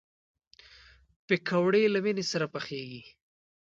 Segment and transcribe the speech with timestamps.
[1.27, 3.01] پکورې له مینې سره پخېږي